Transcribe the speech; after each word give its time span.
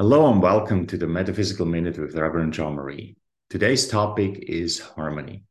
Hello 0.00 0.30
and 0.30 0.40
welcome 0.40 0.86
to 0.86 0.96
the 0.96 1.08
Metaphysical 1.08 1.66
Minute 1.66 1.98
with 1.98 2.14
Reverend 2.14 2.52
Jean 2.52 2.74
Marie. 2.74 3.16
Today's 3.50 3.88
topic 3.88 4.38
is 4.46 4.78
harmony. 4.78 5.42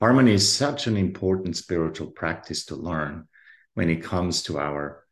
Harmony 0.00 0.32
is 0.32 0.52
such 0.52 0.88
an 0.88 0.96
important 0.96 1.56
spiritual 1.56 2.08
practice 2.08 2.64
to 2.64 2.74
learn 2.74 3.28
when 3.74 3.88
it 3.88 4.02
comes 4.02 4.42
to 4.42 4.58
our 4.58 5.04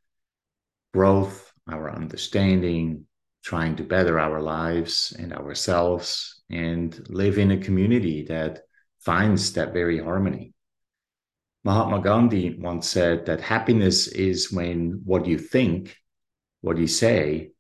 growth, 0.93 1.53
our 1.71 1.95
understanding, 1.95 3.05
trying 3.45 3.77
to 3.77 3.85
better 3.85 4.19
our 4.19 4.43
lives 4.43 5.15
and 5.17 5.33
ourselves, 5.33 6.43
and 6.51 7.07
live 7.09 7.39
in 7.39 7.53
a 7.53 7.59
community 7.59 8.25
that 8.25 8.63
finds 8.99 9.53
that 9.53 9.75
very 9.75 10.01
harmony. 10.03 10.55
Mahatma 11.63 12.01
Gandhi 12.01 12.59
once 12.59 12.89
said 12.89 13.27
that 13.27 13.43
happiness 13.43 14.09
is 14.09 14.51
when 14.51 15.03
what 15.05 15.25
you 15.25 15.39
think, 15.39 15.97
what 16.63 16.79
you 16.79 16.89
say, 16.89 17.53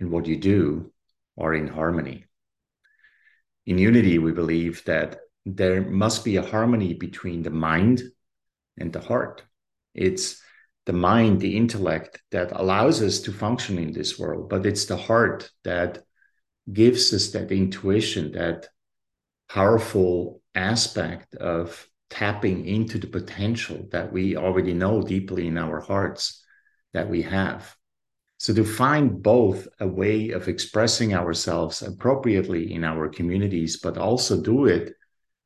and 0.00 0.10
what 0.10 0.26
you 0.26 0.36
do 0.36 0.92
are 1.36 1.54
in 1.54 1.68
harmony. 1.68 2.24
In 3.66 3.78
unity, 3.78 4.18
we 4.18 4.32
believe 4.32 4.84
that 4.84 5.20
there 5.44 5.82
must 5.82 6.24
be 6.24 6.36
a 6.36 6.42
harmony 6.42 6.94
between 6.94 7.42
the 7.42 7.50
mind 7.50 8.02
and 8.78 8.92
the 8.92 9.00
heart. 9.00 9.42
It's 9.94 10.40
the 10.86 10.92
mind, 10.92 11.40
the 11.40 11.56
intellect 11.56 12.22
that 12.30 12.52
allows 12.52 13.02
us 13.02 13.20
to 13.20 13.32
function 13.32 13.78
in 13.78 13.92
this 13.92 14.18
world, 14.18 14.48
but 14.48 14.64
it's 14.64 14.86
the 14.86 14.96
heart 14.96 15.50
that 15.64 16.02
gives 16.72 17.12
us 17.12 17.28
that 17.30 17.52
intuition, 17.52 18.32
that 18.32 18.68
powerful 19.48 20.42
aspect 20.54 21.34
of 21.34 21.86
tapping 22.10 22.66
into 22.66 22.98
the 22.98 23.06
potential 23.06 23.86
that 23.90 24.12
we 24.12 24.36
already 24.36 24.72
know 24.72 25.02
deeply 25.02 25.46
in 25.46 25.58
our 25.58 25.80
hearts 25.80 26.42
that 26.92 27.08
we 27.08 27.22
have. 27.22 27.74
So, 28.38 28.54
to 28.54 28.64
find 28.64 29.22
both 29.22 29.66
a 29.80 29.88
way 29.88 30.30
of 30.30 30.48
expressing 30.48 31.12
ourselves 31.12 31.82
appropriately 31.82 32.72
in 32.72 32.84
our 32.84 33.08
communities, 33.08 33.78
but 33.78 33.98
also 33.98 34.40
do 34.40 34.66
it 34.66 34.94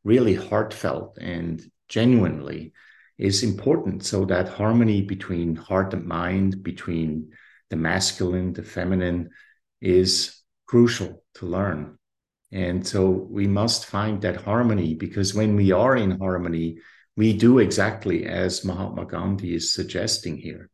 really 0.05 0.35
heartfelt 0.35 1.19
and 1.19 1.63
genuinely 1.89 2.73
is 3.19 3.43
important 3.43 4.05
so 4.05 4.25
that 4.27 4.49
harmony 4.49 5.03
between 5.03 5.57
heart 5.57 5.95
and 5.95 6.05
mind, 6.05 6.63
between 6.63 7.31
the 7.71 7.77
masculine, 7.77 8.53
the 8.53 8.63
feminine, 8.63 9.31
is 9.81 10.43
crucial 10.67 11.23
to 11.35 11.47
learn. 11.47 11.99
And 12.51 12.87
so 12.87 13.09
we 13.09 13.47
must 13.47 13.87
find 13.87 14.21
that 14.23 14.43
harmony 14.43 14.95
because 14.95 15.35
when 15.35 15.57
we 15.57 15.73
are 15.73 15.97
in 15.97 16.19
harmony, 16.19 16.79
we 17.17 17.33
do 17.33 17.59
exactly 17.59 18.27
as 18.27 18.65
Mahatma 18.65 19.07
Gandhi 19.07 19.55
is 19.55 19.73
suggesting 19.73 20.37
here. 20.37 20.69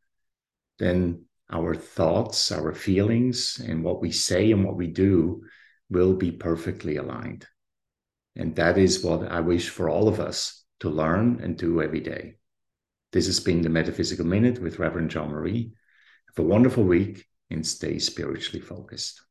Then 0.78 1.26
our 1.50 1.74
thoughts, 1.74 2.52
our 2.52 2.72
feelings, 2.72 3.60
and 3.66 3.82
what 3.82 4.00
we 4.00 4.10
say 4.10 4.52
and 4.52 4.64
what 4.64 4.76
we 4.76 4.86
do 4.86 5.42
will 5.90 6.14
be 6.14 6.30
perfectly 6.30 6.96
aligned. 6.96 7.46
And 8.36 8.54
that 8.56 8.78
is 8.78 9.02
what 9.02 9.30
I 9.30 9.40
wish 9.40 9.68
for 9.68 9.88
all 9.88 10.08
of 10.08 10.20
us 10.20 10.64
to 10.80 10.90
learn 10.90 11.40
and 11.42 11.56
do 11.56 11.82
every 11.82 12.00
day. 12.00 12.34
This 13.12 13.26
has 13.26 13.40
been 13.40 13.62
the 13.62 13.70
Metaphysical 13.70 14.26
Minute 14.26 14.60
with 14.60 14.78
Reverend 14.78 15.10
Jean 15.10 15.30
Marie. 15.30 15.72
Have 16.28 16.44
a 16.44 16.48
wonderful 16.48 16.84
week 16.84 17.24
and 17.50 17.66
stay 17.66 17.98
spiritually 17.98 18.60
focused. 18.60 19.22